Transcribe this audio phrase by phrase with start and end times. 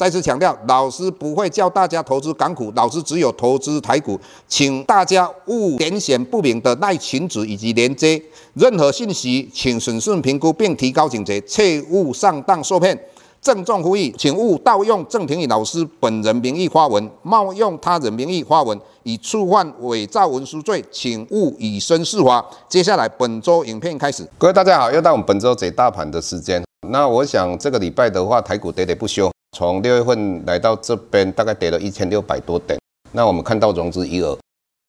[0.00, 4.18] 再次强调，老师不会教大家投资港股，老师只有投资台股，
[4.48, 8.18] 请大家勿点选不明的赖群组以及连接，
[8.54, 12.98] 任何信息请审慎评估并提高警觉，切勿上当受骗。
[13.42, 22.42] 郑重呼吁，请勿盗用郑庭宇老师本人名义发文，冒用他人名义发文，以触犯伪造文书罪，请勿以身试法。
[22.70, 26.64] 接下来本周影片开始，各位大家好，又到我们本周解大盘的时间。
[26.88, 29.30] 那我想这个礼拜的话，台股跌跌不休。
[29.52, 32.78] 从六月份来到这边，大概跌了一千六百多点。
[33.12, 34.38] 那我们看到融资余额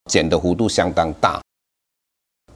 [0.06, 1.42] 减的幅度相当大，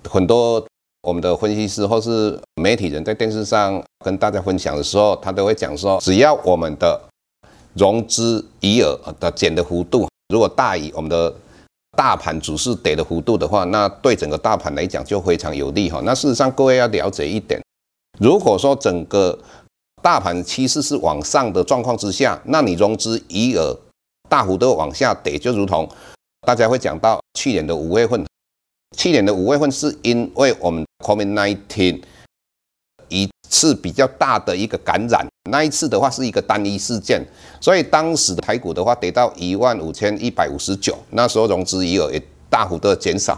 [0.10, 0.66] 很多
[1.02, 7.02] 我们的分析师或是媒体人在电视上跟大家分享的时候，他都会讲说，只要我们的
[7.74, 11.34] 融资余额的减的幅度如果大于我们的
[11.98, 16.02] 大盘指数跌的幅度的话，那对整个大盘来讲就非常有利哈。
[16.04, 17.60] 那事实上，各位要了解一点，
[18.20, 19.38] 如果说整个
[20.06, 23.76] 大盘趋势是往上的状况之下，那你融资余额
[24.30, 25.90] 大幅度往下跌，就如同
[26.46, 28.24] 大家会讲到去年的五月份，
[28.96, 32.04] 去年的五月份是因为我们 COVID-19
[33.10, 37.26] 一次比较大的一个感染，那一次的话是一个单一事件，
[37.60, 43.36] 所以当时的台股的话跌到一万五千一百五十九，那时候融资余额也大幅度的减少。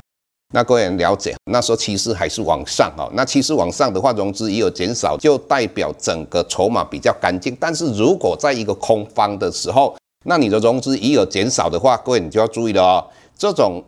[0.54, 3.04] 那各位人了解，那时候趋势还是往上啊。
[3.14, 7.56] 那趋势往上的话，融资也有减少，就代表整个筹码比较干净。
[7.60, 9.94] 但是如果在一个空方的时候，
[10.26, 13.06] 那你的融资也有减少的话，各位你就要注意了哦。
[13.38, 13.84] 这种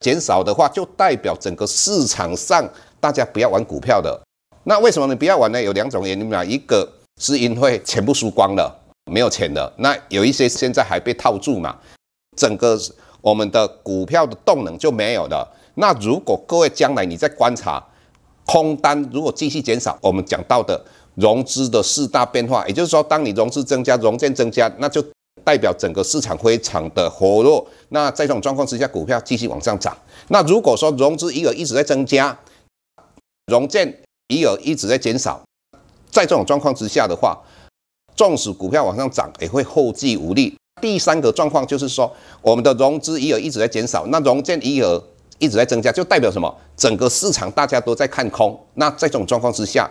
[0.00, 2.68] 减少的话，就代表整个市场上
[2.98, 4.20] 大家不要玩股票的。
[4.64, 5.62] 那为什么你不要玩呢？
[5.62, 6.44] 有两种原因嘛。
[6.44, 6.88] 一个
[7.20, 8.76] 是因为钱不输光了，
[9.10, 9.72] 没有钱了。
[9.78, 11.78] 那有一些现在还被套住嘛，
[12.36, 12.76] 整个
[13.20, 15.48] 我们的股票的动能就没有了。
[15.74, 17.82] 那如果各位将来你在观察
[18.46, 25.04] 空单，如果继续减少，我们讲到的融资的四大变化，也就是说，当你融资增加、融券增加，那就
[25.44, 27.64] 代表整个市场非常的活络。
[27.90, 29.96] 那在这种状况之下，股票继续往上涨。
[30.28, 32.36] 那如果说融资余额一直在增加，
[33.46, 35.40] 融券余额一直在减少，
[36.10, 37.38] 在这种状况之下的话，
[38.16, 40.56] 纵使股票往上涨，也会后继无力。
[40.82, 42.10] 第三个状况就是说，
[42.42, 45.00] 我们的融资余额一直在减少，那融券余额。
[45.40, 46.54] 一直在增加，就代表什么？
[46.76, 48.56] 整个市场大家都在看空。
[48.74, 49.90] 那在这种状况之下，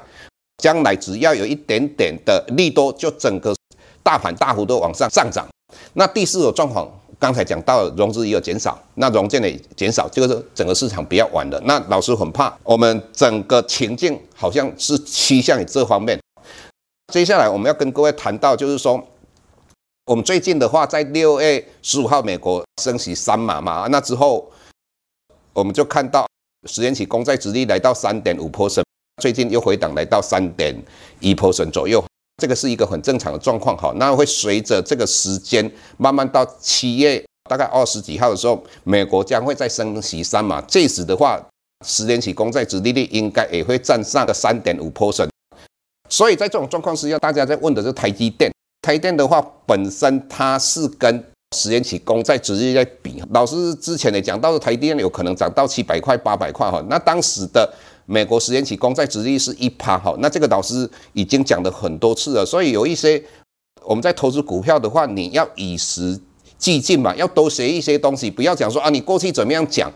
[0.60, 3.54] 将来只要有一点点的利多，就整个
[4.04, 5.48] 大盘大幅度往上上涨。
[5.94, 6.88] 那第四种状况，
[7.18, 11.60] 刚才讲到融资也有减少，那融券也减少，就是整个市场比较晚的。
[11.66, 16.20] 那老师很怕，我们整个情境好像是趋向于这方面。
[17.12, 19.04] 接下来我们要跟各位谈到，就是说，
[20.06, 24.48] 我们最近的话，在六月十五号，美国升息三码嘛，那之后。
[25.60, 26.26] 我们就看到
[26.70, 28.84] 十年期公债殖利率来到三点五 percent，
[29.22, 30.74] 最近又回档来到三点
[31.20, 32.02] 一 percent 左右，
[32.42, 33.92] 这个是一个很正常的状况哈。
[33.98, 41.38] 那会随着这个时间慢慢到七月大概二十几号的时候，美国将会再升息三嘛，这时的话，
[41.86, 45.28] 十年期公债殖利率应该也会站上个三点五 percent。
[46.08, 48.50] 所以在这种状况之下，大家在问的是台积电，
[48.82, 51.22] 台电的话本身它是跟
[51.56, 56.80] 十年期公债殖利率在比，老师之前也讲到，台电有可能涨到七百块、八百块哈。
[56.88, 57.68] 那当时的
[58.06, 60.16] 美国十年期公债殖利率是一趴哈。
[60.20, 63.22] 那这个老师已经讲了很多次了，所以有一些
[63.84, 66.20] 我们在投资股票的话，你要与时
[66.60, 69.92] 俱进嘛，要多学一些东西，不要讲说啊，你过去怎么样讲。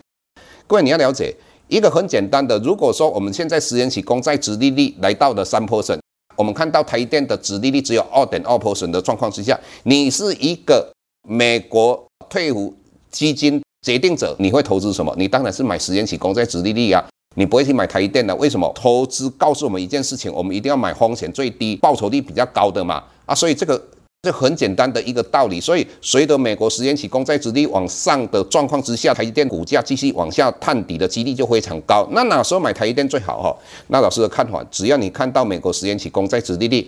[0.65, 1.35] 各位你要了解
[1.67, 5.99] 一个很简单的，如果说我们现在十年期公债殖利率来到了三 percent，
[6.35, 10.91] 我们看到台电的殖利率只有二点二 percent 的状况之下，你是一个。
[11.27, 12.73] 美国退伍
[13.09, 15.13] 基金决定者，你会投资什么？
[15.17, 17.03] 你当然是买十年期公债殖利率啊，
[17.35, 18.35] 你不会去买台积电的。
[18.35, 18.69] 为什么？
[18.75, 23.01] 投资告诉我们一件事情，我们一定要买风险最低、报酬率比较高的嘛。
[23.25, 23.81] 啊，所以这个
[24.21, 25.61] 这很简单的一个道理。
[25.61, 32.05] 所以随着美国十年期公债殖利率往上的状况之下，台积电股价继续往下探底的几率就非常高。
[32.11, 33.41] 那哪时候买台积电最好？
[33.41, 33.55] 哈，
[33.87, 36.85] 那老师的看法，只要你看到美国十年期公债殖利率。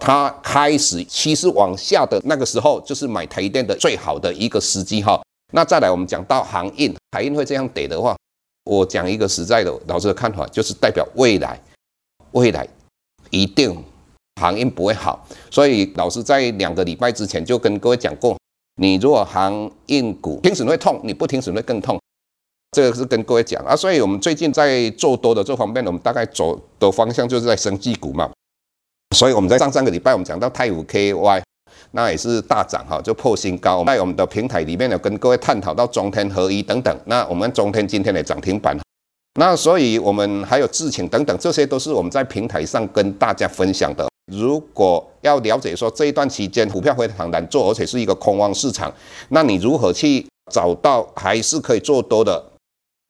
[0.00, 5.20] 它开始趋势往下的那个时候，就是买台电的最好的一个时机哈。
[5.52, 8.16] 那再来，我们讲到航运，海运会这样跌的话，
[8.64, 11.60] 我讲一个实在的，老师的看法就是代表未来，
[12.32, 12.66] 未来
[13.28, 13.84] 一定
[14.40, 15.26] 航运不会好。
[15.50, 18.38] 所以老师在两个礼拜之前就跟各位讲过，
[18.76, 22.00] 你如果航运股停损会痛，你不停损会更痛。
[22.72, 23.76] 这个是跟各位讲啊。
[23.76, 28.30] 所以我们最近在做多的这方面，我们大概走的方向就是在生技股嘛。
[29.16, 31.42] 所以我们在上上个礼拜我们讲到太武 KY，
[31.90, 33.84] 那也是大涨哈，就破新高。
[33.84, 38.76] 在我们的平台里面有跟各位探讨到中天合一等等，那我们中天今天的涨停板。
[39.38, 44.08] 那所以我们还有智勤等等，这些都是我们在平台上跟大家分享的。
[44.32, 48.92] 如果要了解说这一段期间股票非常难做，而且是一个空方市场，
[49.30, 52.42] 那你如何去找到还是可以做多的？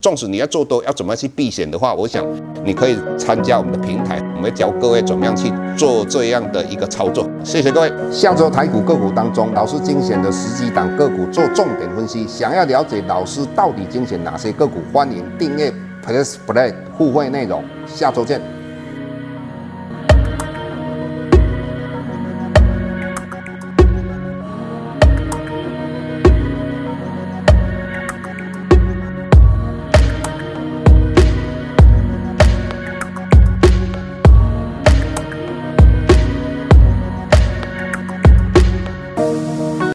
[0.01, 2.25] 纵使你要做多，要怎么去避险的话，我想
[2.65, 7.29] 你可以参加我们的平台，我们会教各位怎么样去做这样的一个操作。
[7.43, 7.91] 谢谢各位。
[8.11, 12.27] 下周台股个股当中，老师精选的十几档个股做重点分析。
[12.27, 15.71] 想要了解老师到底精选哪些个股，欢迎订阅
[16.03, 17.63] Plus Play 互惠内容。
[17.85, 18.60] 下周见。